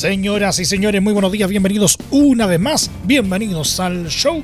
[0.00, 4.42] Señoras y señores, muy buenos días, bienvenidos una vez más, bienvenidos al show.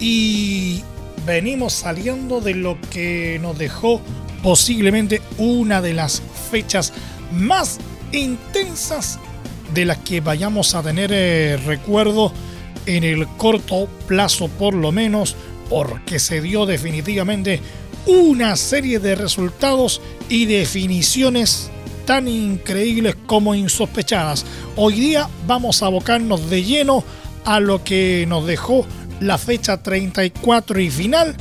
[0.00, 0.80] Y
[1.26, 4.00] venimos saliendo de lo que nos dejó
[4.42, 6.94] posiblemente una de las fechas
[7.30, 7.80] más
[8.12, 9.18] intensas
[9.74, 12.32] de las que vayamos a tener eh, recuerdo
[12.86, 15.36] en el corto plazo por lo menos,
[15.68, 17.60] porque se dio definitivamente
[18.06, 20.00] una serie de resultados
[20.30, 21.70] y definiciones
[22.06, 24.44] tan increíbles como insospechadas.
[24.76, 27.04] Hoy día vamos a abocarnos de lleno
[27.44, 28.86] a lo que nos dejó
[29.20, 31.36] la fecha 34 y final,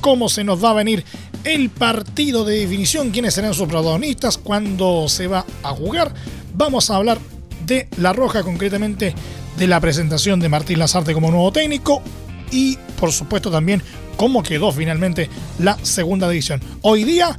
[0.00, 1.04] cómo se nos va a venir
[1.44, 6.12] el partido de definición, quiénes serán sus protagonistas, cuándo se va a jugar.
[6.54, 7.18] Vamos a hablar
[7.66, 9.14] de La Roja, concretamente
[9.56, 12.02] de la presentación de Martín Lazarte como nuevo técnico
[12.50, 13.82] y por supuesto también
[14.16, 16.60] cómo quedó finalmente la segunda división.
[16.82, 17.38] Hoy día,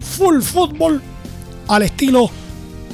[0.00, 1.02] full fútbol
[1.68, 2.30] al estilo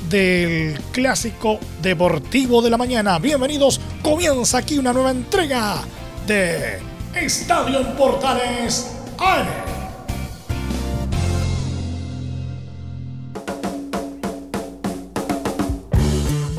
[0.09, 3.19] del clásico deportivo de la mañana.
[3.19, 5.83] Bienvenidos, comienza aquí una nueva entrega
[6.27, 6.79] de
[7.15, 9.47] Estadio Portales AM.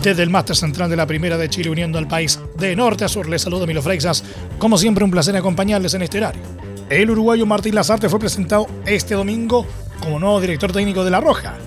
[0.04, 3.10] Desde el máster central de la Primera de Chile, uniendo al país de norte a
[3.10, 4.24] sur, les saludo Milo Freixas.
[4.58, 6.42] Como siempre, un placer acompañarles en este horario.
[6.90, 9.66] El uruguayo Martín Lazarte fue presentado este domingo
[10.00, 11.58] como nuevo director técnico de La Roja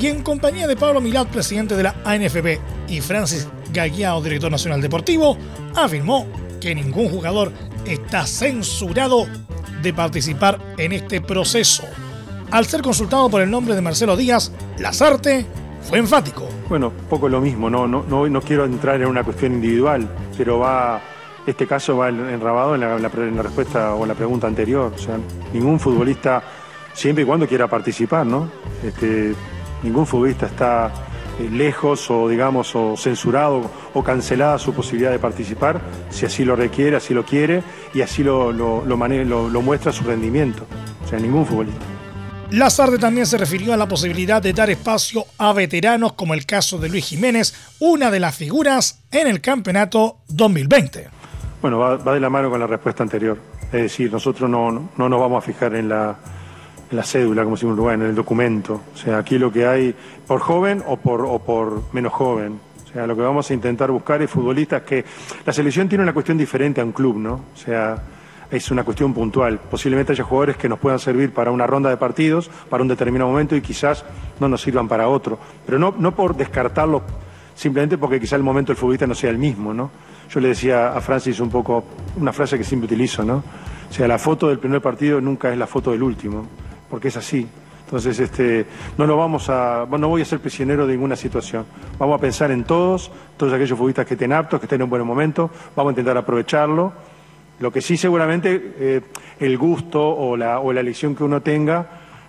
[0.00, 4.80] y en compañía de Pablo Milad, presidente de la ANFP, y Francis Gaguiao, director nacional
[4.80, 5.36] deportivo,
[5.74, 6.26] afirmó
[6.60, 7.52] que ningún jugador
[7.84, 9.26] está censurado
[9.82, 11.84] de participar en este proceso.
[12.50, 15.44] Al ser consultado por el nombre de Marcelo Díaz, Lazarte
[15.82, 16.48] fue enfático.
[16.68, 20.60] Bueno, poco lo mismo, no, no, no, no quiero entrar en una cuestión individual, pero
[20.60, 21.00] va,
[21.46, 24.92] este caso va enrabado en la, en respuesta o la pregunta anterior.
[24.94, 25.18] O sea,
[25.52, 26.42] ningún futbolista,
[26.92, 28.50] siempre y cuando quiera participar, ¿no?
[28.82, 29.34] Este,
[29.82, 30.92] ningún futbolista está
[31.38, 35.80] eh, lejos o digamos o censurado o cancelada su posibilidad de participar
[36.10, 37.62] si así lo requiere, así lo quiere
[37.94, 40.66] y así lo, lo, lo, lo muestra su rendimiento.
[41.04, 41.80] O sea, ningún futbolista.
[42.50, 46.78] Lazarde también se refirió a la posibilidad de dar espacio a veteranos como el caso
[46.78, 51.08] de Luis Jiménez, una de las figuras en el campeonato 2020.
[51.60, 53.38] Bueno, va, va de la mano con la respuesta anterior.
[53.66, 56.16] Es decir, nosotros no, no nos vamos a fijar en la,
[56.90, 58.80] en la cédula, como decimos en Uruguay, en el documento.
[58.94, 59.94] O sea, aquí lo que hay,
[60.26, 62.60] por joven o por, o por menos joven.
[62.84, 65.04] O sea, lo que vamos a intentar buscar es futbolistas que...
[65.44, 67.32] La selección tiene una cuestión diferente a un club, ¿no?
[67.54, 68.02] O sea,
[68.50, 69.58] es una cuestión puntual.
[69.58, 73.30] Posiblemente haya jugadores que nos puedan servir para una ronda de partidos, para un determinado
[73.30, 74.04] momento y quizás
[74.40, 75.38] no nos sirvan para otro.
[75.66, 77.02] Pero no, no por descartarlo,
[77.54, 79.90] simplemente porque quizás el momento del futbolista no sea el mismo, ¿no?
[80.30, 81.84] Yo le decía a Francis un poco
[82.16, 83.42] una frase que siempre utilizo, ¿no?
[83.90, 86.46] O sea, la foto del primer partido nunca es la foto del último,
[86.88, 87.46] porque es así.
[87.88, 88.66] Entonces, este,
[88.98, 91.64] no vamos a, no voy a ser prisionero de ninguna situación.
[91.98, 94.90] Vamos a pensar en todos, todos aquellos futbolistas que estén aptos, que estén en un
[94.90, 96.92] buen momento, vamos a intentar aprovecharlo.
[97.60, 99.00] Lo que sí seguramente eh,
[99.40, 101.86] el gusto o la, o la elección que uno tenga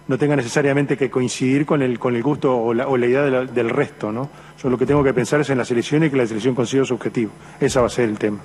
[0.08, 3.24] no tenga necesariamente que coincidir con el, con el gusto o la, o la idea
[3.24, 4.30] del resto, ¿no?
[4.62, 6.84] Yo lo que tengo que pensar es en la selección y que la selección consiga
[6.84, 7.32] su objetivo.
[7.60, 8.40] Ese va a ser el tema.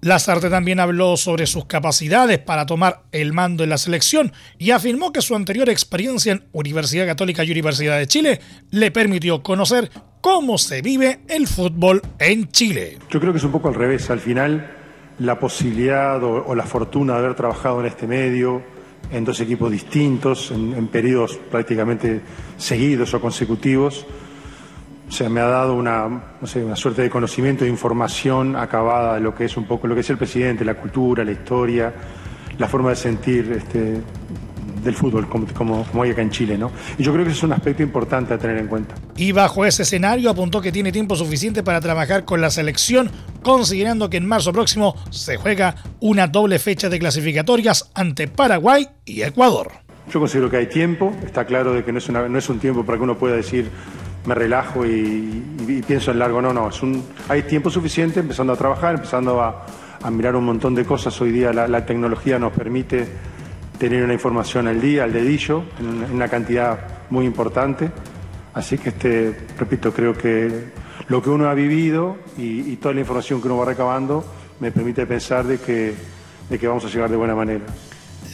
[0.00, 5.12] Lazarte también habló sobre sus capacidades para tomar el mando en la selección y afirmó
[5.12, 10.58] que su anterior experiencia en Universidad Católica y Universidad de Chile le permitió conocer cómo
[10.58, 12.98] se vive el fútbol en Chile.
[13.10, 14.10] Yo creo que es un poco al revés.
[14.10, 14.70] Al final,
[15.18, 18.62] la posibilidad o, la fortuna de haber trabajado en este medio,
[19.10, 22.20] en dos equipos distintos, en, en periodos prácticamente
[22.56, 24.06] seguidos o consecutivos,
[25.08, 26.06] o sea, me ha dado una,
[26.40, 29.86] no sé, una suerte de conocimiento, de información acabada de lo que es un poco
[29.86, 31.92] lo que es el presidente, la cultura, la historia,
[32.58, 34.02] la forma de sentir este,
[34.82, 36.70] del fútbol, como, como, como, hay acá en Chile, ¿no?
[36.98, 38.94] Y yo creo que ese es un aspecto importante a tener en cuenta.
[39.16, 43.10] Y bajo ese escenario apuntó que tiene tiempo suficiente para trabajar con la selección,
[43.42, 49.22] considerando que en marzo próximo se juega una doble fecha de clasificatorias ante Paraguay y
[49.22, 49.70] Ecuador.
[50.12, 52.58] Yo considero que hay tiempo, está claro de que no es, una, no es un
[52.58, 53.70] tiempo para que uno pueda decir
[54.26, 56.42] me relajo y, y, y, pienso en largo.
[56.42, 59.66] No, no, es un, hay tiempo suficiente empezando a trabajar, empezando a,
[60.10, 61.20] mirar un montón de cosas.
[61.20, 63.06] Hoy día la, tecnología nos permite
[63.78, 66.78] tener una información al día, al dedillo, en, una cantidad
[67.10, 67.90] muy importante.
[68.54, 70.72] Así que, este, repito, creo que
[71.08, 74.24] lo que uno ha vivido y, toda la información que uno va recabando
[74.60, 75.94] me permite pensar de que,
[76.48, 77.64] de que vamos a llegar de buena manera.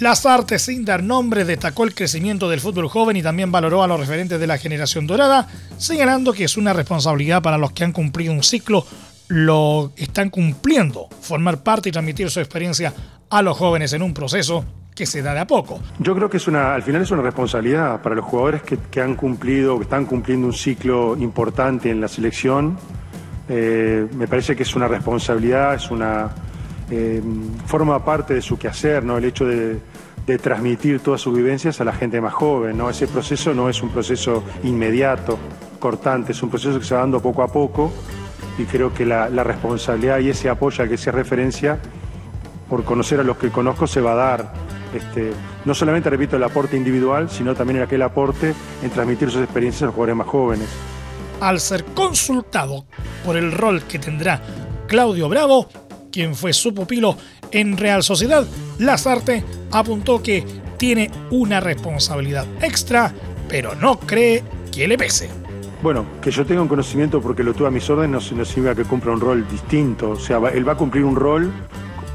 [0.00, 3.87] Las Artes, sin dar nombre, destacó el crecimiento del fútbol joven y también valoró a
[3.87, 5.46] los referentes de la generación dorada,
[5.79, 8.85] señalando que es una responsabilidad para los que han cumplido un ciclo,
[9.29, 12.93] lo están cumpliendo, formar parte y transmitir su experiencia
[13.31, 14.64] a los jóvenes en un proceso
[14.96, 15.81] que se da de a poco.
[16.00, 19.14] Yo creo que es una, al final es una responsabilidad para los jugadores que, han
[19.14, 22.79] cumplido, que están cumpliendo un ciclo importante en la selección.
[23.49, 26.31] Eh, me parece que es una responsabilidad, es una
[26.90, 27.22] eh,
[27.66, 29.16] forma parte de su quehacer, ¿no?
[29.16, 29.81] El hecho de,
[30.42, 32.88] transmitir todas sus vivencias a la gente más joven, ¿no?
[32.88, 35.38] Ese proceso no es un proceso inmediato,
[35.78, 37.92] cortante, es un proceso que se va dando poco a poco
[38.56, 41.78] y creo que la, responsabilidad y ese apoyo al que se referencia,
[42.70, 44.52] por conocer a los que conozco, se va a dar.
[44.94, 45.32] Este,
[45.64, 49.86] no solamente, repito, el aporte individual, sino también aquel aporte en transmitir sus experiencias a
[49.86, 50.69] los jugadores más jóvenes.
[51.40, 52.86] Al ser consultado
[53.25, 54.40] por el rol que tendrá
[54.86, 55.69] Claudio Bravo,
[56.14, 57.16] quien fue su pupilo
[57.50, 58.46] en Real Sociedad,
[58.78, 60.44] Lazarte apuntó que
[60.76, 63.12] tiene una responsabilidad extra,
[63.49, 65.28] pero no cree que le pese.
[65.82, 68.84] Bueno, que yo tenga un conocimiento porque lo tuve a mis órdenes no, significa que
[68.84, 70.11] cumpla un rol distinto.
[70.11, 71.52] O sea, él va a cumplir un rol,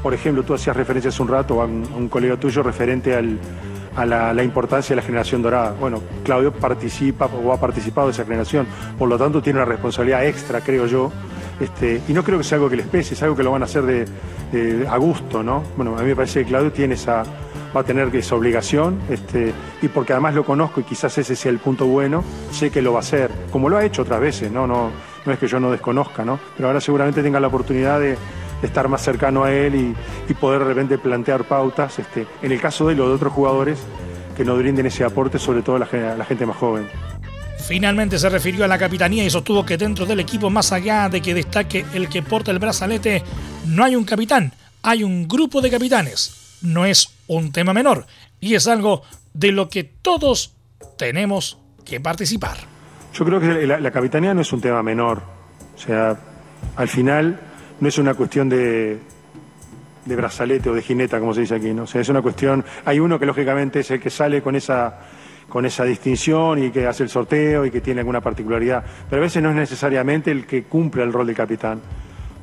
[0.02, 4.42] por ejemplo, tú hacías referencia hace un rato a un, colega tuyo referente a la,
[4.42, 5.74] importancia de la generación dorada.
[5.78, 8.66] Bueno, Claudio participa o ha participado de esa generación,
[8.98, 11.12] por lo tanto tiene una responsabilidad extra, creo yo,
[11.60, 13.62] este, y no creo que sea algo que les pese, es algo que lo van
[13.62, 15.62] a hacer de, a gusto, ¿no?
[15.76, 17.22] Bueno, a mí me parece que Claudio tiene esa,
[17.76, 19.52] va a tener esa obligación, este,
[19.82, 22.92] y porque además lo conozco y quizás ese sea el punto bueno, sé que lo
[22.92, 24.66] va a hacer, como lo ha hecho otras veces, ¿no?
[24.66, 24.90] No,
[25.24, 26.38] no es que yo no desconozca, ¿no?
[26.56, 28.16] Pero ahora seguramente tenga la oportunidad de,
[28.62, 29.94] estar más cercano a él
[30.28, 33.32] y, poder de repente plantear pautas, este, en el caso de él o de otros
[33.32, 33.78] jugadores,
[34.36, 36.86] que nos brinden ese aporte, sobre todo la gente más joven.
[37.70, 41.22] Finalmente se refirió a la capitanía y sostuvo que dentro del equipo, más allá de
[41.22, 43.22] que destaque el que porta el brazalete,
[43.64, 44.52] no hay un capitán,
[44.82, 46.58] hay un grupo de capitanes.
[46.62, 48.06] No es un tema menor
[48.40, 49.02] y es algo
[49.34, 50.52] de lo que todos
[50.98, 52.56] tenemos que participar.
[53.14, 55.22] Yo creo que la, capitanía no es un tema menor.
[55.76, 56.18] O sea,
[56.74, 57.38] al final
[57.78, 58.98] no es una cuestión de,
[60.06, 61.84] de brazalete o de jineta, como se dice aquí, ¿no?
[61.84, 62.64] O sea, es una cuestión.
[62.84, 64.98] Hay uno que lógicamente es el que sale con esa
[65.50, 69.24] con esa distinción y que hace el sorteo y que tiene alguna particularidad, pero a
[69.24, 71.80] veces no es necesariamente el que cumple el rol de capitán.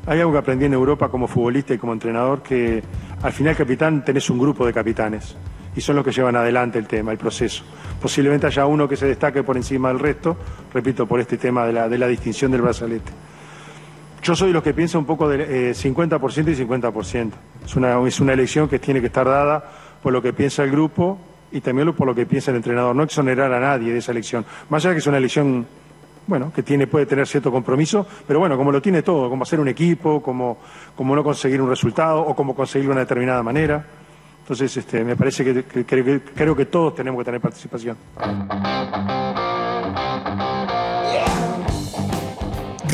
[0.05, 2.83] Hay algo que aprendí en Europa como futbolista y como entrenador, que
[3.23, 5.35] al final capitán tenés un grupo de capitanes
[5.75, 7.63] y son los que llevan adelante el tema, el proceso.
[8.01, 10.37] Posiblemente haya uno que se destaque por encima del resto,
[10.73, 13.11] repito, por este tema de la, de la distinción del brazalete.
[14.23, 17.31] Yo soy de los que piensa un poco de 50% eh, y 50%.
[17.65, 19.63] Es una, es una elección que tiene que estar dada
[20.01, 21.19] por lo que piensa el grupo
[21.51, 24.45] y también por lo que piensa el entrenador, no exonerar a nadie de esa elección.
[24.69, 25.65] Más allá de que es una elección,
[26.27, 29.59] bueno, que tiene, puede tener cierto compromiso, pero bueno, como lo tiene todo, como hacer
[29.59, 30.57] un equipo, como,
[30.95, 33.85] como no conseguir un resultado o como conseguirlo de una determinada manera.
[34.41, 37.97] Entonces, este, me parece que, creo que todos tenemos que tener participación.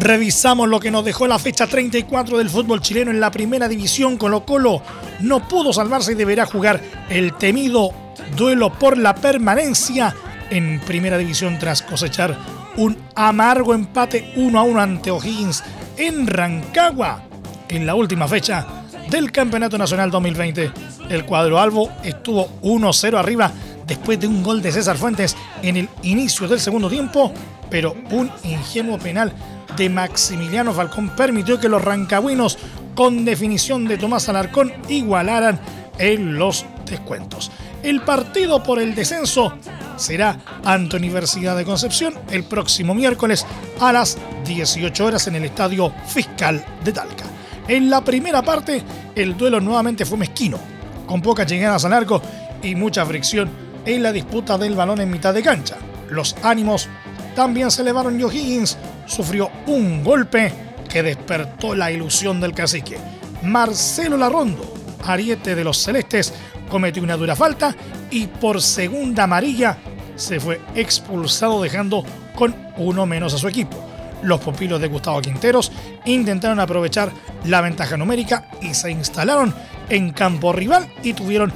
[0.04, 4.18] Revisamos lo que nos dejó la fecha 34 del fútbol chileno en la primera división.
[4.18, 4.82] Colo Colo
[5.22, 8.03] no pudo salvarse y deberá jugar el temido
[8.36, 10.16] duelo por la permanencia
[10.50, 12.38] en primera división tras cosechar
[12.78, 15.64] un amargo empate 1 a 1 ante O'Higgins
[15.98, 17.24] en Rancagua
[17.70, 18.66] en la última fecha
[19.10, 20.72] del Campeonato Nacional 2020.
[21.10, 23.52] El cuadro albo estuvo 1-0 arriba
[23.86, 27.34] después de un gol de César Fuentes en el inicio del segundo tiempo,
[27.70, 29.34] pero un ingenuo penal
[29.76, 32.58] de Maximiliano Falcón permitió que los rancagüinos,
[32.96, 35.60] con definición de Tomás Alarcón, igualaran
[35.98, 37.52] en los descuentos.
[37.84, 39.54] El partido por el descenso
[39.98, 43.46] será ante Universidad de Concepción el próximo miércoles
[43.82, 47.26] a las 18 horas en el Estadio Fiscal de Talca.
[47.68, 48.82] En la primera parte,
[49.16, 50.58] el duelo nuevamente fue mezquino,
[51.06, 52.22] con pocas llegadas al arco
[52.62, 53.50] y mucha fricción
[53.86, 55.76] en la disputa del balón en mitad de cancha.
[56.10, 56.88] Los ánimos
[57.36, 60.54] también se elevaron y O'Higgins sufrió un golpe
[60.90, 62.98] que despertó la ilusión del cacique.
[63.42, 64.74] Marcelo Larrondo,
[65.06, 66.34] ariete de los celestes,
[66.70, 67.76] cometió una dura falta
[68.10, 69.78] y por segunda amarilla
[70.16, 72.04] se fue expulsado dejando
[72.36, 73.78] con uno menos a su equipo.
[74.24, 75.72] Los pupilos de Gustavo Quinteros
[76.06, 77.12] intentaron aprovechar
[77.46, 79.54] la ventaja numérica y se instalaron
[79.90, 81.52] en campo rival y tuvieron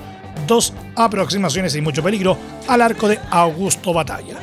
[0.46, 2.38] dos aproximaciones y mucho peligro
[2.68, 4.36] al arco de Augusto Batalla.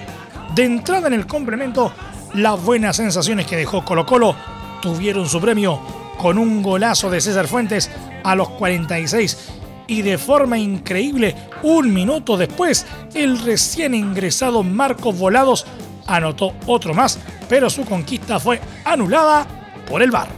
[0.55, 1.93] De entrada en el complemento,
[2.35, 4.35] las buenas sensaciones que dejó Colo Colo
[4.81, 7.91] tuvieron su premio con un golazo de César Fuentes
[8.23, 9.51] a los 46
[9.87, 15.67] y de forma increíble, un minuto después, el recién ingresado Marcos Volados
[16.07, 17.19] anotó otro más
[17.49, 19.47] pero su conquista fue anulada
[19.89, 20.29] por el VAR.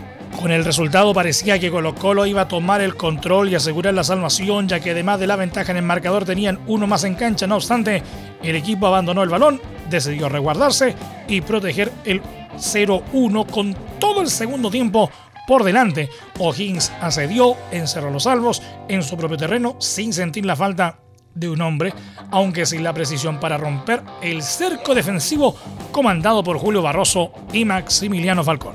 [0.41, 4.05] Con el resultado parecía que Colo Colo iba a tomar el control y asegurar la
[4.05, 7.47] salvación, ya que además de la ventaja en el marcador tenían uno más en cancha.
[7.47, 8.03] No obstante,
[8.43, 10.95] el equipo abandonó el balón, decidió resguardarse
[11.27, 12.21] y proteger el
[12.57, 15.11] 0-1 con todo el segundo tiempo
[15.47, 16.11] por delante.
[16.39, 20.99] O'Higgins asedió, encerró los salvos en su propio terreno sin sentir la falta
[21.35, 21.93] de un hombre,
[22.31, 25.55] aunque sin la precisión para romper el cerco defensivo
[25.93, 28.75] comandado por Julio Barroso y Maximiliano Falcón.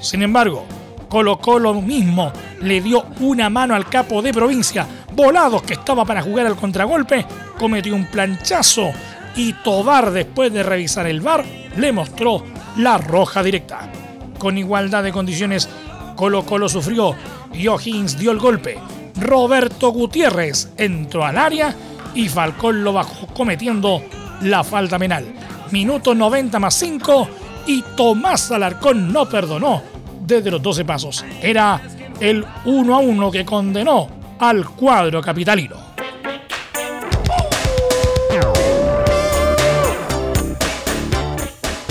[0.00, 0.64] Sin embargo,
[1.08, 6.20] Colo Colo mismo le dio una mano al capo de provincia, Volados que estaba para
[6.20, 7.24] jugar al contragolpe,
[7.58, 8.90] cometió un planchazo
[9.34, 11.44] y Tobar después de revisar el bar
[11.76, 12.42] le mostró
[12.76, 13.90] la roja directa.
[14.38, 15.68] Con igualdad de condiciones,
[16.16, 17.14] Colo Colo sufrió
[17.52, 18.78] y O'Higgins dio el golpe.
[19.20, 21.74] Roberto Gutiérrez entró al área
[22.14, 24.02] y Falcón lo bajó cometiendo
[24.42, 25.24] la falta penal.
[25.70, 27.28] Minuto 90 más 5
[27.66, 29.82] y Tomás Alarcón no perdonó
[30.20, 31.24] desde los 12 pasos.
[31.40, 31.80] Era
[32.20, 34.08] el 1 a 1 que condenó
[34.38, 35.85] al cuadro capitalino.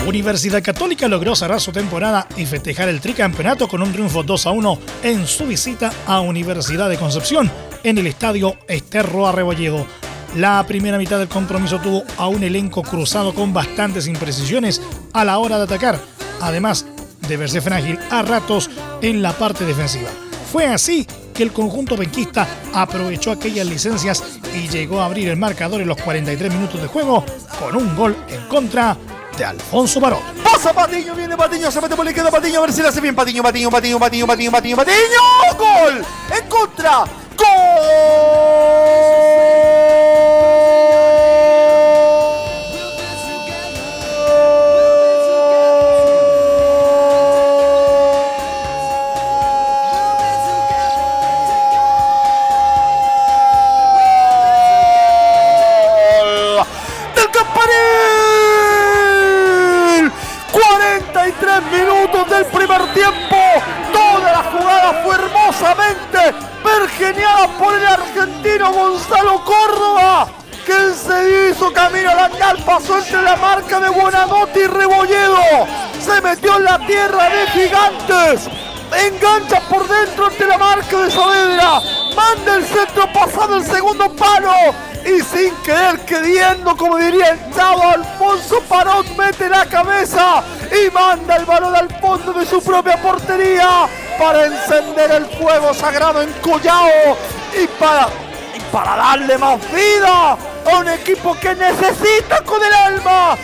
[0.05, 4.51] Universidad Católica logró cerrar su temporada y festejar el tricampeonato con un triunfo 2 a
[4.51, 7.51] 1 en su visita a Universidad de Concepción
[7.83, 9.87] en el estadio Esterro Arrebolledo.
[10.35, 14.79] La primera mitad del compromiso tuvo a un elenco cruzado con bastantes imprecisiones
[15.11, 15.99] a la hora de atacar,
[16.39, 16.85] además
[17.27, 18.69] de verse frágil a ratos
[19.01, 20.09] en la parte defensiva.
[20.51, 24.23] Fue así que el conjunto benquista aprovechó aquellas licencias
[24.55, 27.25] y llegó a abrir el marcador en los 43 minutos de juego
[27.59, 28.95] con un gol en contra
[29.37, 30.21] de Alfonso Barón.
[30.43, 33.01] Pasa Patiño, viene Patiño, se mete por la izquierda Patiño, a ver si le hace
[33.01, 34.95] bien Patiño, Patiño, Patiño, Patiño, Patiño, Patiño, Patiño.
[35.57, 36.05] ¡Gol!
[36.37, 37.03] ¡En contra!
[37.37, 38.54] ¡Gol!
[62.35, 63.37] Del primer tiempo.
[63.93, 66.19] Toda la jugada fue hermosamente
[66.63, 70.27] pergeniada por el argentino Gonzalo Córdoba.
[70.65, 75.67] Que se hizo camino a la pasó entre la marca de Buenanote y Rebolledo.
[75.99, 78.49] Se metió en la tierra de gigantes.
[78.91, 81.81] Engancha por dentro ante la marca de Saavedra.
[82.15, 84.53] Manda el centro pasado el segundo palo
[85.05, 91.37] y sin querer queriendo, como diría el chavo, Alfonso Parot mete la cabeza y manda
[91.37, 93.87] el balón al fondo de su propia portería
[94.19, 97.17] para encender el fuego sagrado en Collao
[97.59, 98.07] y para,
[98.55, 103.35] y para darle más vida a un equipo que necesita con el alma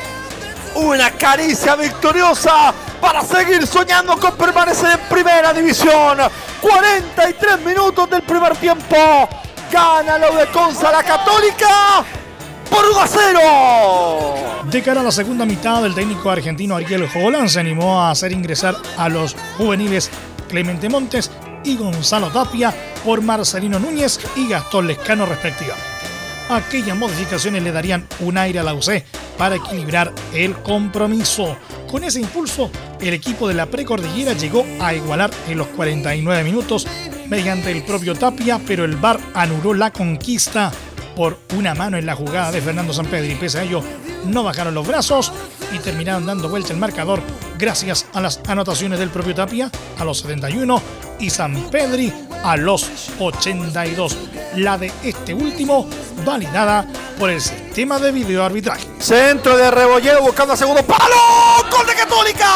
[0.76, 6.20] una caricia victoriosa para seguir soñando con permanecer en primera división.
[6.62, 9.28] 43 minutos del primer tiempo.
[9.72, 12.04] Gana lo de Conza la Católica
[12.72, 14.70] por 1 a 0.
[14.72, 18.32] De cara a la segunda mitad, el técnico argentino Ariel Holland se animó a hacer
[18.32, 20.10] ingresar a los juveniles
[20.48, 21.30] Clemente Montes
[21.66, 22.74] y Gonzalo Tapia
[23.04, 25.86] por Marcelino Núñez y Gastón Lescano respectivamente.
[26.50, 29.04] Aquellas modificaciones le darían un aire a la UC
[29.38, 31.58] para equilibrar el compromiso.
[31.90, 36.88] Con ese impulso, el equipo de la precordillera llegó a igualar en los 49 minutos
[37.28, 40.72] mediante el propio Tapia, pero el VAR anuló la conquista
[41.16, 43.36] por una mano en la jugada de Fernando Sampedri.
[43.36, 43.84] Pese a ello,
[44.26, 45.32] no bajaron los brazos
[45.74, 47.22] y terminaron dando vuelta el marcador
[47.58, 50.82] gracias a las anotaciones del propio Tapia a los 71
[51.20, 52.14] y Sampedri
[52.44, 54.18] a los 82.
[54.58, 55.88] La de este último
[56.26, 56.86] validada
[57.20, 58.88] por el sistema de videoarbitraje.
[59.00, 61.16] Centro de Rebollero buscando a segundo palo.
[61.72, 62.48] ¡Gol de Católica!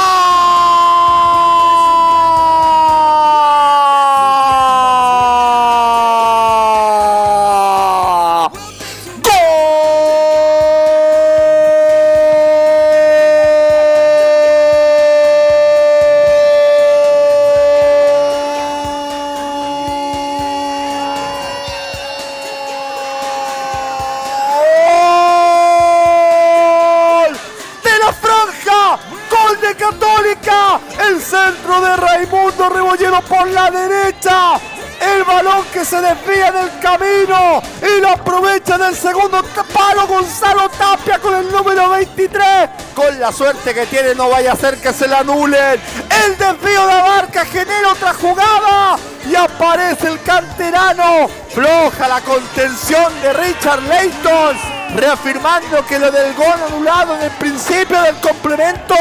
[33.21, 34.59] Por la derecha.
[35.01, 39.43] El balón que se desvía del camino y lo aprovecha del segundo
[39.73, 42.45] palo Gonzalo Tapia con el número 23.
[42.93, 45.79] Con la suerte que tiene no vaya a ser que se la anulen.
[46.25, 48.97] El desvío de Abarca genera otra jugada
[49.29, 51.27] y aparece el canterano.
[51.53, 58.01] Floja la contención de Richard Leighton reafirmando que lo del gol anulado en el principio
[58.01, 58.95] del complemento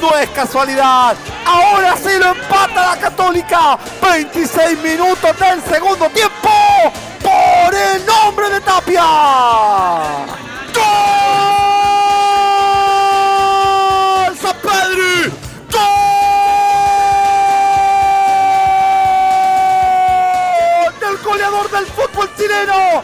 [0.00, 1.16] no es casualidad.
[1.46, 3.78] Ahora sí lo empata la Católica.
[4.02, 6.50] 26 minutos del segundo tiempo
[7.22, 9.02] por el nombre de Tapia.
[10.74, 10.82] ¡Gol!
[14.36, 15.30] ¡San Pedro!
[15.70, 15.80] ¡Gol!
[21.00, 23.02] ¡Del goleador del fútbol chileno!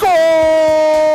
[0.00, 1.09] ¡Gol!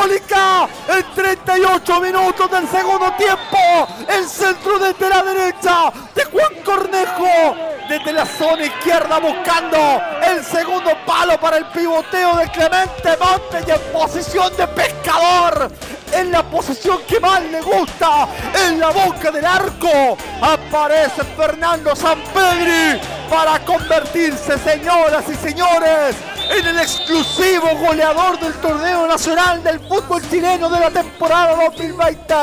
[0.00, 3.88] En 38 minutos del segundo tiempo.
[4.08, 7.56] El centro desde la derecha de Juan Cornejo.
[7.88, 13.70] Desde la zona izquierda buscando el segundo palo para el pivoteo de Clemente Montes y
[13.70, 15.70] en posición de pescador.
[16.12, 18.28] En la posición que más le gusta.
[18.66, 20.16] En la boca del arco.
[20.40, 26.16] Aparece Fernando Sampedri para convertirse, señoras y señores,
[26.50, 32.34] en el exclusivo goleador del torneo nacional del fútbol chileno de la temporada 2020.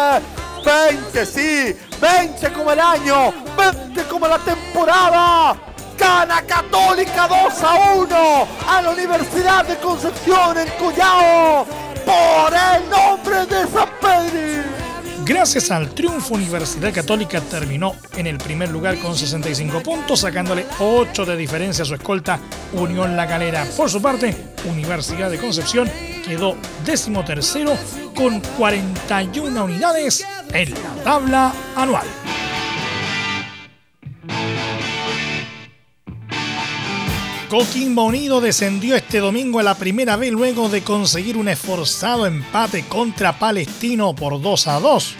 [0.65, 5.55] 20, sí, 20 como el año, 20 como la temporada.
[5.97, 11.65] Gana Católica 2 a 1 a la Universidad de Concepción en Cuyao
[12.05, 14.84] por el nombre de San Pedro.
[15.25, 21.25] Gracias al triunfo, Universidad Católica terminó en el primer lugar con 65 puntos, sacándole 8
[21.25, 22.39] de diferencia a su escolta
[22.73, 23.65] Unión La Calera.
[23.75, 25.89] Por su parte, Universidad de Concepción
[26.23, 26.55] quedó
[26.85, 27.75] décimo tercero
[28.15, 32.05] con 41 unidades en la tabla anual.
[37.55, 42.83] Coquimbo Unido descendió este domingo a la primera vez luego de conseguir un esforzado empate
[42.83, 45.15] contra Palestino por 2 a 2,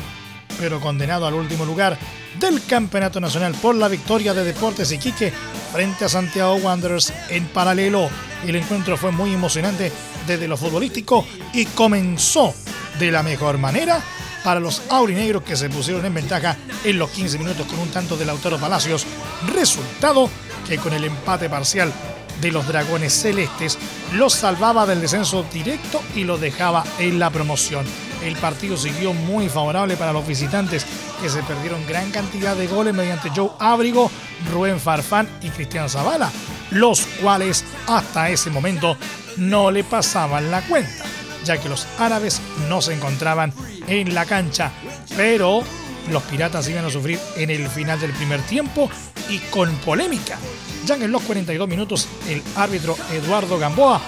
[0.60, 1.98] pero condenado al último lugar
[2.38, 5.32] del Campeonato Nacional por la victoria de Deportes Iquique
[5.72, 8.10] frente a Santiago Wanderers en paralelo.
[8.46, 9.90] El encuentro fue muy emocionante
[10.28, 12.54] desde lo futbolístico y comenzó
[13.00, 14.02] de la mejor manera
[14.44, 18.18] para los aurinegros que se pusieron en ventaja en los 15 minutos con un tanto
[18.18, 19.06] de Lautaro Palacios,
[19.54, 20.30] resultado
[20.68, 21.94] que con el empate parcial
[22.42, 23.78] de los Dragones Celestes
[24.14, 27.86] los salvaba del descenso directo y los dejaba en la promoción.
[28.24, 30.86] El partido siguió muy favorable para los visitantes
[31.22, 34.10] que se perdieron gran cantidad de goles mediante Joe Ábrigo,
[34.52, 36.32] Rubén Farfán y Cristian Zavala,
[36.72, 38.98] los cuales hasta ese momento
[39.38, 41.04] no le pasaban la cuenta,
[41.44, 43.54] ya que los árabes no se encontraban
[43.88, 44.72] en la cancha,
[45.16, 45.64] pero
[46.10, 48.90] los piratas iban a sufrir en el final del primer tiempo
[49.30, 50.38] y con polémica,
[50.86, 54.02] ya en los 42 minutos el árbitro Eduardo Gamboa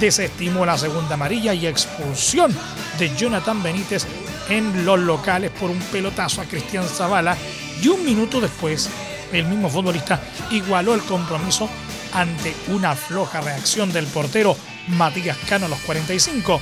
[0.00, 2.54] desestimó la segunda amarilla y expulsión
[2.98, 4.06] de Jonathan Benítez
[4.48, 7.36] en los locales por un pelotazo a Cristian Zavala
[7.82, 8.90] y un minuto después
[9.32, 11.68] el mismo futbolista igualó el compromiso
[12.12, 14.56] ante una floja reacción del portero
[14.88, 16.60] Matías Cano a los 45,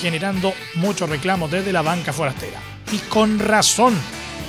[0.00, 2.60] generando muchos reclamos desde la banca forastera.
[2.92, 3.94] Y con razón,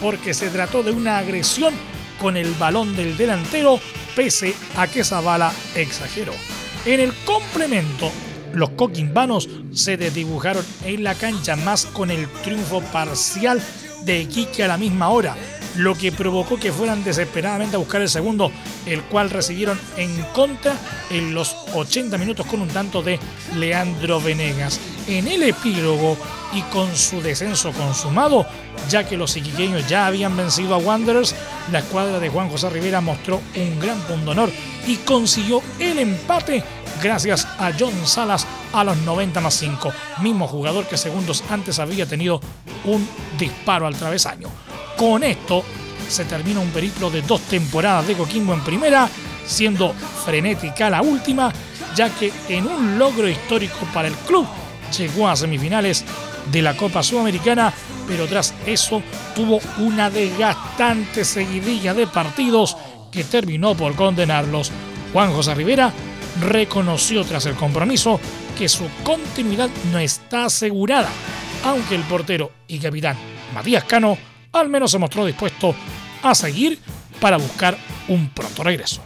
[0.02, 1.74] porque se trató de una agresión
[2.22, 3.80] con el balón del delantero,
[4.16, 6.34] pese a que Zavala exageró.
[6.86, 8.12] En el complemento,
[8.54, 13.60] los coquimbanos se desdibujaron en la cancha más con el triunfo parcial
[14.06, 15.36] de Iquique a la misma hora,
[15.78, 18.52] lo que provocó que fueran desesperadamente a buscar el segundo,
[18.86, 20.76] el cual recibieron en contra
[21.10, 23.20] en los 80 minutos con un tanto de
[23.56, 24.80] Leandro Venegas.
[25.12, 26.18] En el epílogo
[26.54, 28.46] y con su descenso consumado,
[28.90, 31.36] ya que los iquiqueños ya habían vencido a Wanderers,
[31.70, 34.50] la escuadra de Juan José Rivera mostró un gran punto honor
[34.88, 36.64] y consiguió el empate
[37.04, 42.06] gracias a John Salas a los 90 más 5, mismo jugador que segundos antes había
[42.06, 42.40] tenido
[42.86, 43.06] un
[43.38, 44.48] disparo al travesaño.
[44.96, 45.66] Con esto
[46.08, 49.10] se termina un periplo de dos temporadas de Coquimbo en primera,
[49.46, 49.94] siendo
[50.24, 51.52] frenética la última,
[51.98, 54.48] ya que en un logro histórico para el club
[54.92, 56.06] llegó a semifinales
[56.52, 57.74] de la Copa Sudamericana,
[58.08, 59.02] pero tras eso
[59.36, 62.78] tuvo una desgastante seguidilla de partidos
[63.12, 64.72] que terminó por condenarlos.
[65.14, 65.92] Juan José Rivera
[66.42, 68.20] reconoció tras el compromiso
[68.58, 71.10] que su continuidad no está asegurada,
[71.64, 73.18] aunque el portero y capitán
[73.54, 74.18] Matías Cano
[74.54, 75.76] al menos se mostró dispuesto
[76.24, 76.80] a seguir
[77.20, 77.78] para buscar
[78.08, 79.02] un pronto regreso.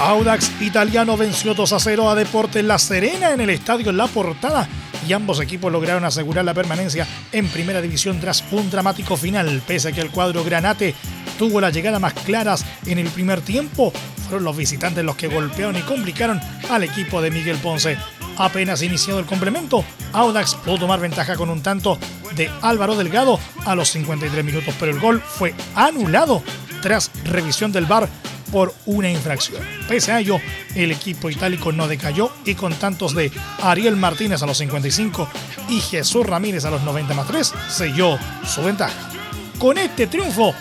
[0.00, 4.66] Audax Italiano venció 2 a 0 a Deportes La Serena en el estadio La Portada
[5.06, 9.60] y ambos equipos lograron asegurar la permanencia en primera división tras un dramático final.
[9.66, 10.94] Pese a que el cuadro Granate
[11.38, 13.92] tuvo la llegada más claras en el primer tiempo,
[14.26, 17.98] fueron los visitantes los que golpearon y complicaron al equipo de Miguel Ponce.
[18.38, 19.84] Apenas iniciado el complemento,
[20.14, 21.98] Audax pudo tomar ventaja con un tanto
[22.36, 26.42] de Álvaro Delgado a los 53 minutos, pero el gol fue anulado
[26.80, 28.08] tras revisión del VAR
[28.50, 29.62] por una infracción.
[29.88, 30.38] Pese a ello,
[30.74, 33.30] el equipo itálico no decayó y con tantos de
[33.62, 35.28] Ariel Martínez a los 55
[35.68, 39.10] y Jesús Ramírez a los 90 más 3 selló su ventaja.
[39.58, 40.54] Con este triunfo,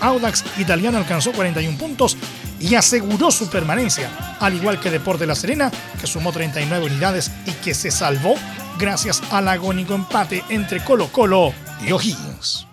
[0.00, 2.16] Audax Italiano alcanzó 41 puntos
[2.60, 7.52] y aseguró su permanencia, al igual que Deporte La Serena, que sumó 39 unidades y
[7.52, 8.36] que se salvó
[8.78, 11.52] gracias al agónico empate entre Colo Colo
[11.86, 12.66] y O'Higgins.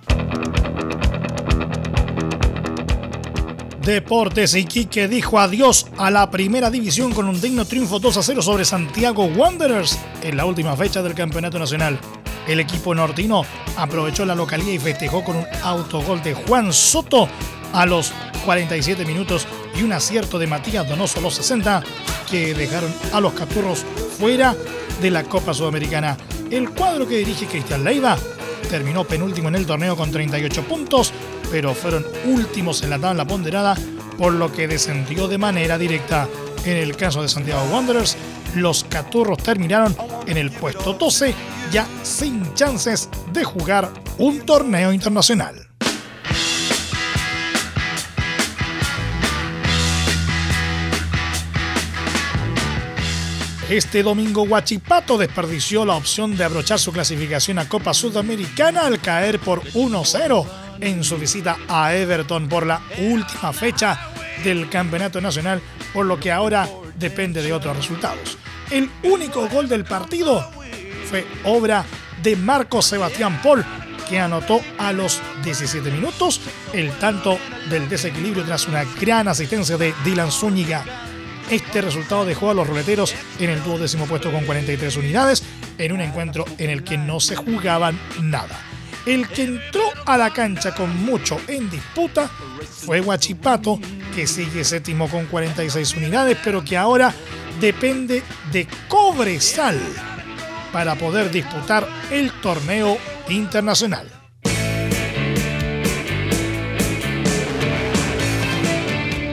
[3.84, 8.41] Deportes Iquique dijo adiós a la primera división con un digno triunfo 2 a 0
[8.44, 12.00] sobre Santiago Wanderers en la última fecha del Campeonato Nacional.
[12.48, 13.44] El equipo nortino
[13.78, 17.28] aprovechó la localía y festejó con un autogol de Juan Soto
[17.74, 18.13] a los
[18.46, 21.82] 47 minutos y un acierto de Matías Donoso los 60
[22.30, 23.84] que dejaron a los Caturros
[24.20, 24.56] fuera
[25.02, 26.17] de la Copa Sudamericana.
[26.52, 28.15] El cuadro que dirige Cristian Leiva
[28.70, 31.12] terminó penúltimo en el torneo con 38 puntos,
[31.52, 33.76] pero fueron últimos en la tabla ponderada,
[34.18, 36.28] por lo que descendió de manera directa.
[36.64, 38.16] En el caso de Santiago Wanderers,
[38.56, 39.96] los Caturros terminaron
[40.28, 41.34] en el puesto 12,
[41.72, 45.68] ya sin chances de jugar un torneo internacional.
[53.70, 59.40] Este domingo Huachipato desperdició la opción de abrochar su clasificación a Copa Sudamericana al caer
[59.40, 64.10] por 1-0 en su visita a Everton por la última fecha
[64.44, 65.62] del Campeonato Nacional,
[65.94, 66.67] por lo que ahora
[66.98, 68.38] depende de otros resultados.
[68.70, 70.50] El único gol del partido
[71.06, 71.86] fue obra
[72.22, 73.63] de Marco Sebastián Paul,
[74.10, 76.41] que anotó a los 17 minutos
[76.74, 77.38] el tanto
[77.70, 80.84] del desequilibrio tras una gran asistencia de Dylan Zúñiga
[81.52, 85.44] este resultado dejó a los ruleteros en el duodécimo puesto con 43 unidades
[85.78, 88.71] en un encuentro en el que no se jugaban nada.
[89.06, 93.80] El que entró a la cancha con mucho en disputa fue Huachipato,
[94.14, 97.14] que sigue séptimo con 46 unidades, pero que ahora
[97.60, 99.80] depende de Cobresal
[100.72, 102.98] para poder disputar el torneo
[103.30, 104.08] internacional.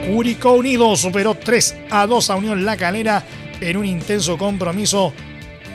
[0.07, 3.23] Curicó Unido superó 3 a 2 a Unión La Calera
[3.61, 5.13] en un intenso compromiso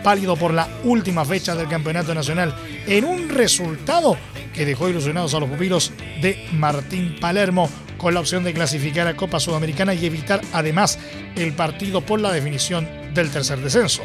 [0.04, 2.54] pálido por la última fecha del Campeonato Nacional,
[2.86, 4.16] en un resultado
[4.52, 9.16] que dejó ilusionados a los pupilos de Martín Palermo con la opción de clasificar a
[9.16, 10.98] Copa Sudamericana y evitar además
[11.34, 14.02] el partido por la definición del tercer descenso.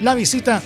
[0.00, 0.62] La visita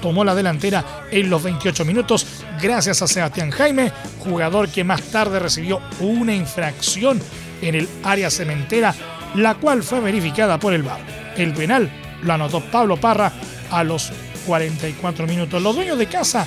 [0.00, 2.24] tomó la delantera en los 28 minutos
[2.62, 7.20] gracias a Sebastián Jaime, jugador que más tarde recibió una infracción
[7.60, 8.94] en el área cementera,
[9.34, 11.00] la cual fue verificada por el VAR.
[11.36, 11.90] El penal
[12.22, 13.32] lo anotó Pablo Parra
[13.70, 14.12] a los
[14.46, 15.62] 44 minutos.
[15.62, 16.46] Los dueños de casa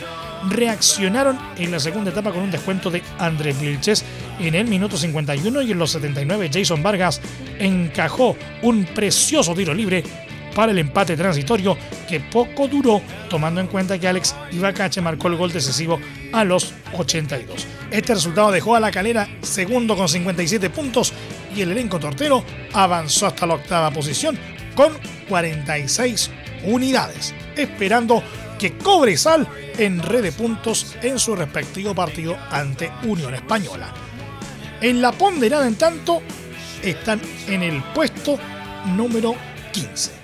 [0.50, 4.04] reaccionaron en la segunda etapa con un descuento de Andrés Vilches
[4.40, 7.22] en el minuto 51 y en los 79 Jason Vargas
[7.60, 10.04] encajó un precioso tiro libre
[10.54, 15.36] para el empate transitorio que poco duró, tomando en cuenta que Alex Ibacache marcó el
[15.36, 16.00] gol decisivo
[16.32, 17.66] a los 82.
[17.90, 21.14] Este resultado dejó a la calera segundo con 57 puntos
[21.56, 24.38] y el elenco tortero avanzó hasta la octava posición
[24.76, 24.94] con
[25.30, 26.30] 46
[26.66, 28.24] unidades, esperando
[28.60, 29.48] que cobre sal
[29.78, 33.94] en red de puntos en su respectivo partido ante Unión Española.
[34.82, 36.22] En la ponderada, en tanto,
[36.82, 38.38] están en el puesto
[38.96, 39.36] número
[39.72, 40.23] 15.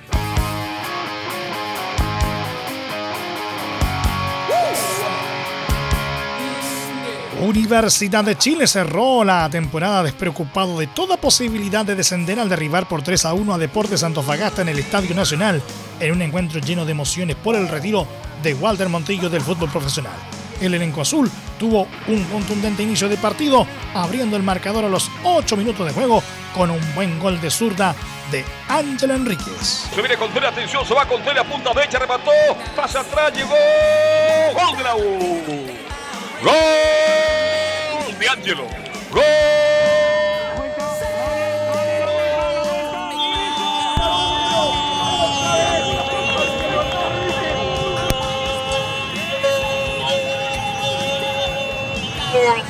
[7.40, 13.02] Universidad de Chile cerró la temporada despreocupado de toda posibilidad de descender al derribar por
[13.02, 15.62] 3 a 1 a Deportes Antofagasta en el Estadio Nacional,
[16.02, 18.06] en un encuentro lleno de emociones por el retiro
[18.44, 20.18] de Walter Montillo del fútbol profesional.
[20.60, 25.56] El elenco azul tuvo un contundente inicio de partido, abriendo el marcador a los 8
[25.56, 26.22] minutos de juego
[26.54, 27.96] con un buen gol de zurda
[28.32, 29.88] de Ángel Enríquez.
[29.96, 32.32] Se viene con atención, se va con a punta derecha, remató,
[32.76, 33.56] pasa atrás, llegó,
[34.54, 35.80] gol de la U.
[36.44, 37.29] ¡Gol
[38.20, 38.68] de Angelo!
[39.12, 39.24] ¡Gol!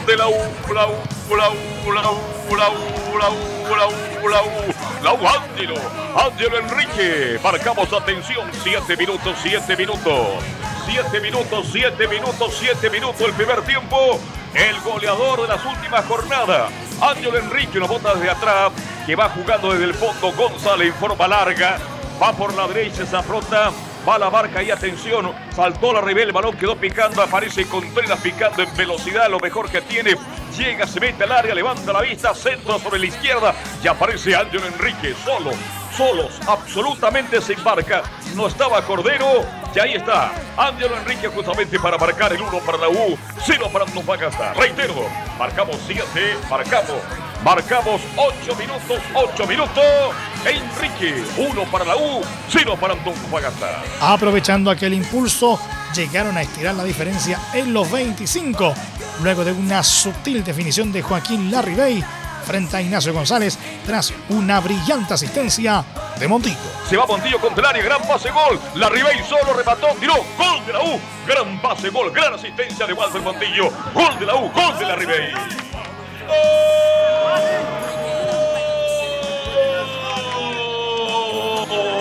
[0.06, 0.34] de la U,
[0.74, 0.96] la U,
[1.36, 4.50] la U, la U, la U, la U, la U, la U,
[5.04, 10.28] la U, Enrique, marcamos atención, 7 minutos, 7 minutos.
[10.88, 14.20] 7 minutos, 7 minutos, 7 minutos el primer tiempo.
[14.54, 16.72] El goleador de las últimas jornadas.
[17.02, 18.72] Ángel Enrique, una bota desde atrás,
[19.06, 20.32] que va jugando desde el fondo.
[20.32, 21.78] González en forma larga.
[22.22, 23.72] Va por la derecha, se afronta
[24.08, 25.32] Va la marca y atención.
[25.56, 27.22] Saltó la Ribey, el balón quedó picando.
[27.22, 30.16] Aparece Contreras picando en velocidad, lo mejor que tiene.
[30.58, 33.54] Llega, se mete al área, levanta la vista, centro sobre la izquierda.
[33.84, 35.52] Y aparece Ángel Enrique solo
[36.00, 38.04] solos, absolutamente sin marca.
[38.34, 40.32] No estaba Cordero y ahí está.
[40.56, 44.54] Ángelo Enrique justamente para marcar el 1 para la U, 0 para Antofagasta.
[44.54, 44.96] Reitero,
[45.38, 46.96] marcamos 7, marcamos,
[47.44, 49.84] marcamos 8 minutos, 8 minutos.
[50.46, 53.84] Enrique, 1 para la U, 0 para Antofagasta.
[54.00, 55.60] Aprovechando aquel impulso,
[55.94, 58.74] llegaron a estirar la diferencia en los 25.
[59.22, 62.02] Luego de una sutil definición de Joaquín Larribey
[62.50, 65.86] frente a Ignacio González tras una brillante asistencia
[66.18, 66.58] de Montillo.
[66.90, 68.60] Se va Montillo contra el área, gran pase gol.
[68.74, 71.00] La Ribey solo remató, tiró, gol de la U.
[71.28, 73.70] Gran pase gol, gran asistencia de Walter Montillo.
[73.94, 75.32] Gol de la U, gol de la Ribey.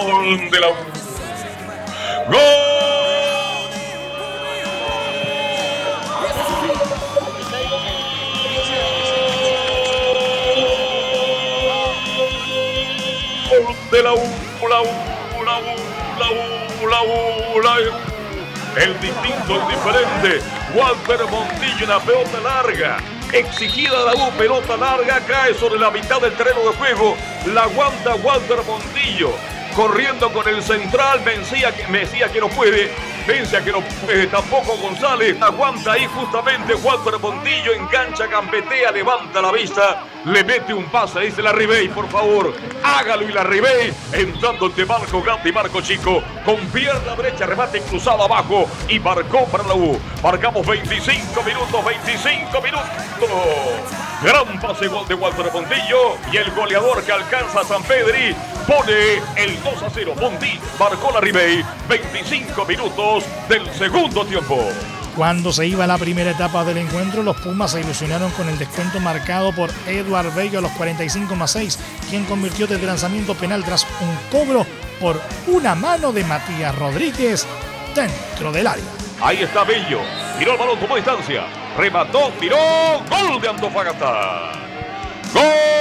[0.06, 0.74] Gol de la U.
[2.30, 2.67] Gol.
[13.98, 14.22] De la U,
[14.68, 15.74] la U, la U,
[16.20, 17.92] la U, la U, la U.
[18.76, 20.40] El distinto, el diferente.
[20.72, 22.98] Walter Montillo, una pelota larga.
[23.32, 27.16] Exigida la U, pelota larga, cae sobre la mitad del terreno de juego.
[27.52, 29.32] La aguanta Walter Montillo.
[29.74, 32.92] Corriendo con el central, vencía, Mesía que no puede.
[33.28, 33.72] Vence a que
[34.28, 35.36] tampoco González.
[35.42, 37.74] Aguanta ahí justamente Walter Montillo.
[37.74, 40.02] Engancha, campetea, levanta la vista.
[40.24, 42.54] Le mete un pase, dice la Ribey, por favor.
[42.82, 43.92] Hágalo y la Ribey.
[44.14, 46.22] Entrando entre Marco Grande y Marco Chico.
[46.42, 48.66] Con pierna derecha, remate cruzado abajo.
[48.88, 50.00] Y marcó para la U.
[50.22, 54.07] Marcamos 25 minutos, 25 minutos.
[54.22, 56.16] Gran pase de Walter Montillo.
[56.32, 58.34] Y el goleador que alcanza a San Pedri
[58.66, 60.14] pone el 2 a 0.
[60.20, 61.64] Montillo marcó la Ribey.
[61.88, 64.58] 25 minutos del segundo tiempo.
[65.14, 69.00] Cuando se iba la primera etapa del encuentro, los Pumas se ilusionaron con el descuento
[69.00, 71.78] marcado por Eduard Bello a los 45 más 6,
[72.08, 74.64] quien convirtió desde lanzamiento penal tras un cobro
[75.00, 77.46] por una mano de Matías Rodríguez
[77.96, 78.84] dentro del área.
[79.20, 80.00] Ahí está Bello,
[80.38, 81.46] tiró el balón, tomó distancia,
[81.78, 82.56] remató, tiró,
[83.08, 84.52] gol de Antofagasta.
[85.32, 85.78] ¡Gol!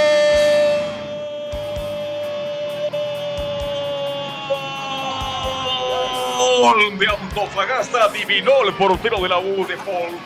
[6.99, 8.05] De Antofagasta.
[8.05, 10.17] Adivinó el portero de la U de Paul.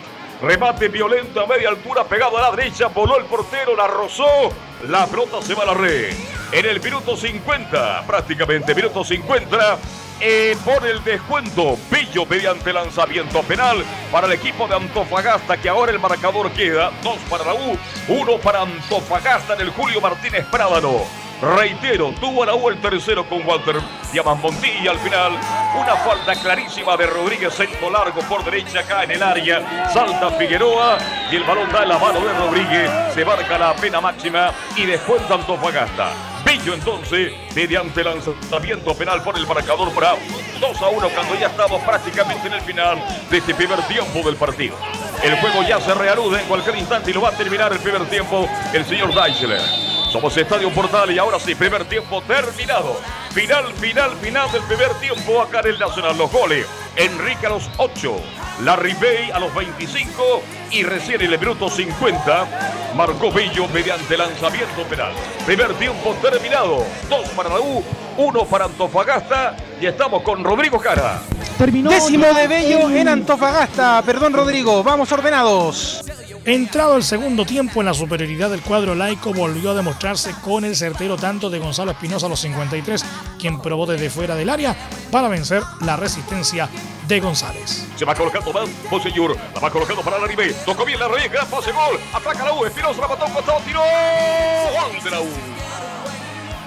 [0.42, 2.88] Remate violento a media altura, pegado a la derecha.
[2.88, 4.52] Voló el portero, la rozó.
[4.88, 6.14] La pelota se va a la red.
[6.52, 9.78] En el minuto 50, prácticamente minuto 50,
[10.22, 11.78] eh, por el descuento.
[11.90, 17.18] Pillo mediante lanzamiento penal para el equipo de Antofagasta, que ahora el marcador queda dos
[17.30, 21.02] para la U, uno para Antofagasta en el Julio Martínez Prádano.
[21.42, 23.78] Reitero, tuvo la U el tercero con Walter
[24.12, 25.32] Diamant Montilla al final.
[25.76, 29.90] Una falta clarísima de Rodríguez, centro largo por derecha acá en el área.
[29.92, 31.00] Salta Figueroa
[31.32, 32.92] y el balón da en la mano de Rodríguez.
[33.16, 36.31] Se marca la pena máxima y después Antofagasta.
[36.52, 40.18] Bello entonces, mediante lanzamiento penal por el marcador para
[40.60, 44.36] 2 a 1 cuando ya estamos prácticamente en el final de este primer tiempo del
[44.36, 44.76] partido.
[45.24, 48.06] El juego ya se reanuda en cualquier instante y lo va a terminar el primer
[48.10, 49.91] tiempo el señor Deichler.
[50.12, 53.00] Somos Estadio Portal y ahora sí, primer tiempo terminado.
[53.30, 56.18] Final, final, final del primer tiempo acá en el Nacional.
[56.18, 56.68] Los goles.
[56.98, 58.18] Enrique a los 8,
[58.66, 64.84] Larry Bay a los 25 y recién en el minuto 50 marcó Bello mediante lanzamiento
[64.90, 65.14] penal.
[65.46, 66.86] Primer tiempo terminado.
[67.10, 67.82] Dos para la U,
[68.18, 71.22] uno para Antofagasta y estamos con Rodrigo Cara.
[71.58, 74.02] Terminó Décimo de Bello en Antofagasta.
[74.06, 74.84] Perdón, Rodrigo.
[74.84, 76.04] Vamos ordenados.
[76.44, 80.76] Entrado el segundo tiempo en la superioridad del cuadro laico, volvió a demostrarse con el
[80.76, 83.06] certero tanto de Gonzalo Espinosa a los 53,
[83.38, 84.76] quien probó desde fuera del área
[85.12, 86.68] para vencer la resistencia
[87.08, 87.86] de González.
[87.96, 91.30] Se va colocando más Monseñor, la va colocando para la Ribe, tocó bien la Ribe,
[91.30, 95.28] gran pase, gol, ataca la U, Espinosa la mató costado, tiró, gol de la U.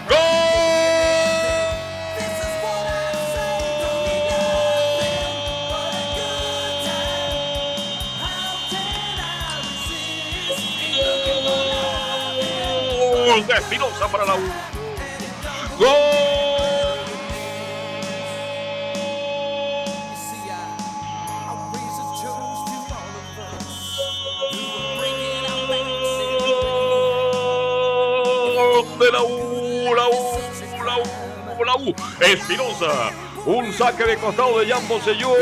[0.09, 0.54] ¡Gol!
[13.35, 14.39] Gol de Espinosa para la U.
[15.77, 15.89] Gol.
[29.01, 30.39] De la U, la U,
[30.85, 31.95] la U, la U.
[32.21, 33.11] Espinosa.
[33.47, 35.37] Un saque de costado de Jan Señor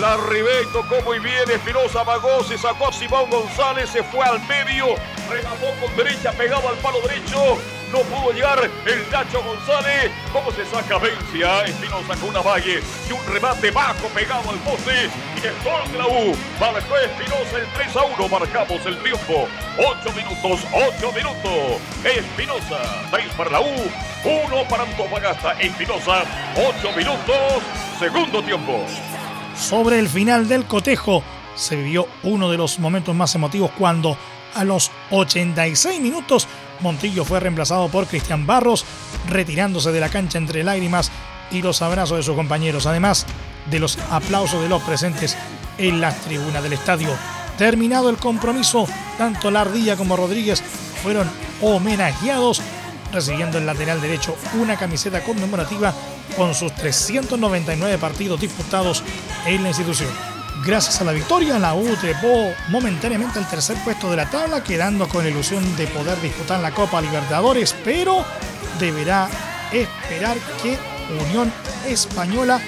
[0.00, 1.50] La Ribey tocó muy bien.
[1.50, 4.86] Espinosa vagó, se sacó a Simón González, se fue al medio.
[5.30, 7.58] Remató con derecha, pegado al palo derecho.
[7.92, 10.10] No pudo llegar el Nacho González.
[10.32, 11.64] ¿Cómo se saca Vencia?
[11.64, 15.08] Espinosa con una valle y un remate bajo pegado al poste.
[15.42, 16.36] Y el gol de la U.
[16.60, 18.28] Marcó Espinosa el 3 a 1.
[18.28, 19.48] Marcamos el triunfo.
[19.78, 21.80] 8 minutos, 8 minutos.
[22.04, 23.90] Espinosa, 6 para la U,
[24.24, 25.52] 1 para Antofagasta.
[25.60, 26.24] Espinosa,
[26.56, 27.62] 8 minutos,
[27.98, 28.84] segundo tiempo.
[29.56, 31.22] Sobre el final del cotejo
[31.54, 34.16] se vivió uno de los momentos más emotivos cuando
[34.54, 36.48] a los 86 minutos
[36.80, 38.84] Montillo fue reemplazado por Cristian Barros,
[39.28, 41.10] retirándose de la cancha entre lágrimas
[41.50, 43.26] y los abrazos de sus compañeros, además
[43.66, 45.36] de los aplausos de los presentes
[45.78, 47.10] en las tribunas del estadio.
[47.56, 50.62] Terminado el compromiso, tanto Lardilla como Rodríguez
[51.02, 51.28] fueron
[51.60, 52.62] homenajeados,
[53.12, 55.92] recibiendo el lateral derecho una camiseta conmemorativa
[56.36, 59.02] con sus 399 partidos disputados
[59.46, 60.37] en la institución.
[60.64, 65.08] Gracias a la victoria, la U trepó momentáneamente al tercer puesto de la tabla, quedando
[65.08, 68.24] con ilusión de poder disputar la Copa Libertadores, pero
[68.78, 69.28] deberá
[69.72, 70.76] esperar que
[71.24, 71.52] Unión
[71.86, 72.60] Española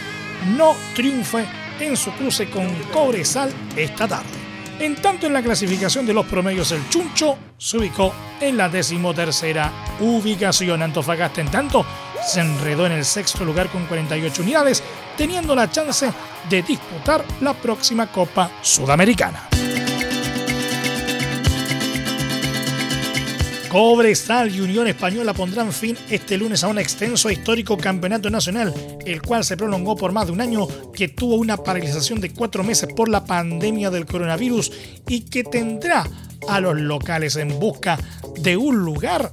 [0.57, 1.47] no triunfe
[1.81, 4.41] en su cruce con Cobresal esta tarde.
[4.79, 9.71] En tanto, en la clasificación de los promedios, el Chuncho se ubicó en la decimotercera
[10.01, 10.81] ubicación.
[10.81, 11.85] Antofagasta, en tanto,
[12.27, 14.83] se enredó en el sexto lugar con 48 unidades,
[15.21, 16.11] teniendo la chance
[16.49, 19.51] de disputar la próxima Copa Sudamericana.
[23.69, 28.73] Cobresal y Unión Española pondrán fin este lunes a un extenso e histórico campeonato nacional,
[29.05, 32.65] el cual se prolongó por más de un año, que tuvo una paralización de cuatro
[32.65, 34.73] meses por la pandemia del coronavirus
[35.07, 36.07] y que tendrá
[36.49, 37.99] a los locales en busca
[38.39, 39.31] de un lugar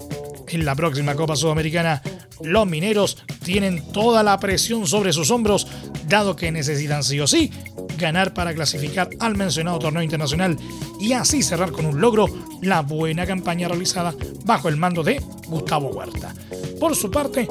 [0.49, 2.01] en la próxima Copa Sudamericana.
[2.41, 5.67] Los mineros tienen toda la presión sobre sus hombros,
[6.07, 7.51] dado que necesitan sí o sí
[7.97, 10.57] ganar para clasificar al mencionado torneo internacional
[10.99, 12.27] y así cerrar con un logro
[12.61, 14.13] la buena campaña realizada
[14.45, 16.33] bajo el mando de Gustavo Huerta.
[16.79, 17.47] Por su parte,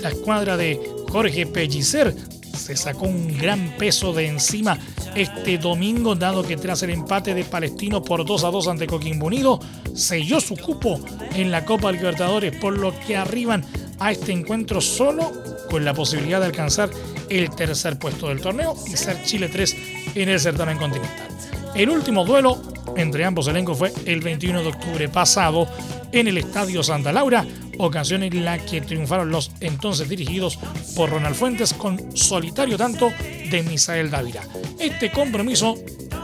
[0.00, 0.80] la escuadra de
[1.10, 2.14] Jorge Pellicer
[2.58, 4.78] se sacó un gran peso de encima
[5.14, 9.26] este domingo, dado que tras el empate de Palestino por 2 a 2 ante Coquimbo
[9.26, 9.60] Unido,
[9.94, 11.00] selló su cupo
[11.34, 13.64] en la Copa Libertadores, por lo que arriban
[13.98, 15.32] a este encuentro solo
[15.70, 16.90] con la posibilidad de alcanzar
[17.28, 19.76] el tercer puesto del torneo y ser Chile 3
[20.14, 21.37] en el certamen continental.
[21.74, 22.60] El último duelo
[22.96, 25.68] entre ambos elencos fue el 21 de octubre pasado
[26.10, 27.46] en el Estadio Santa Laura,
[27.78, 30.58] ocasión en la que triunfaron los entonces dirigidos
[30.96, 33.10] por Ronald Fuentes con solitario tanto
[33.50, 34.42] de Misael Dávila.
[34.78, 35.76] Este compromiso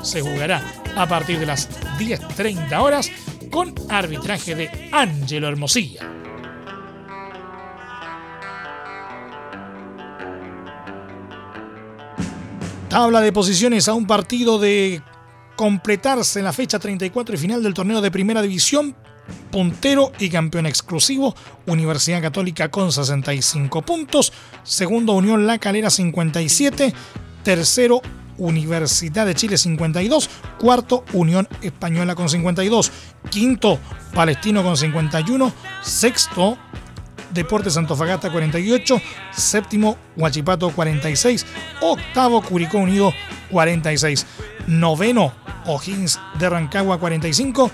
[0.02, 0.62] se jugará
[0.96, 3.10] a partir de las 10.30 horas
[3.50, 6.10] con arbitraje de Ángelo Hermosilla.
[12.88, 15.02] Tabla de posiciones a un partido de
[15.56, 18.94] completarse en la fecha 34 y final del torneo de Primera División.
[19.50, 21.34] Puntero y campeón exclusivo,
[21.66, 24.32] Universidad Católica con 65 puntos.
[24.64, 26.92] Segundo, Unión La Calera 57.
[27.42, 28.02] Tercero,
[28.36, 30.28] Universidad de Chile 52.
[30.58, 32.92] Cuarto, Unión Española con 52.
[33.30, 33.78] Quinto,
[34.12, 35.52] Palestino con 51.
[35.82, 36.58] Sexto,
[37.34, 39.00] Deportes Antofagasta 48,
[39.32, 41.44] séptimo Huachipato 46,
[41.80, 43.12] octavo Curicó Unido
[43.50, 44.24] 46,
[44.68, 45.32] noveno
[45.66, 47.70] O'Higgins de Rancagua 45,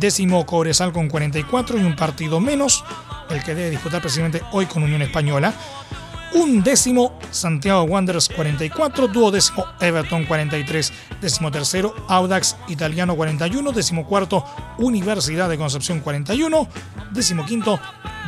[0.00, 2.84] décimo Cobresal con 44 y un partido menos,
[3.28, 5.52] el que debe disputar precisamente hoy con Unión Española.
[6.34, 14.42] Un décimo Santiago Wanderers 44, duodécimo Everton 43, décimo tercero Audax Italiano 41, décimo cuarto
[14.78, 16.68] Universidad de Concepción 41,
[17.12, 17.78] décimo quinto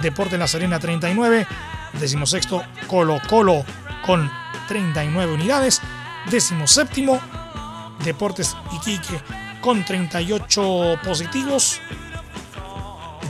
[0.02, 1.46] Deporte La Serena 39,
[1.98, 3.64] décimo sexto Colo Colo
[4.04, 4.30] con
[4.68, 5.80] 39 unidades,
[6.30, 7.18] décimo séptimo
[8.04, 9.18] Deportes Iquique
[9.62, 11.80] con 38 positivos,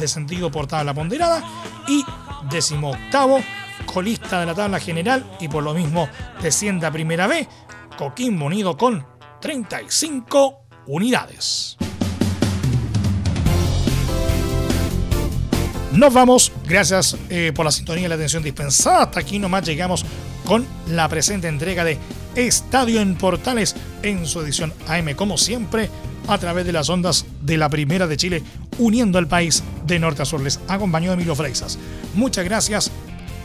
[0.01, 1.45] descendido por tabla ponderada
[1.87, 2.05] y
[2.51, 3.39] décimo octavo
[3.95, 6.09] colista de la tabla general y por lo mismo
[6.43, 7.47] desciende a primera B,
[7.97, 9.07] Coquimbo Unido con
[9.41, 11.77] 35 unidades.
[15.93, 19.05] Nos vamos, gracias eh, por la sintonía y la atención dispensada.
[19.05, 20.05] Hasta aquí nomás llegamos
[20.45, 21.97] con la presente entrega de
[22.35, 25.89] Estadio en Portales en su edición AM, como siempre,
[26.27, 28.43] a través de las ondas de la Primera de Chile,
[28.79, 30.41] uniendo al país de norte a sur.
[30.41, 31.79] Les acompañó Emilio Freixas.
[32.15, 32.91] Muchas gracias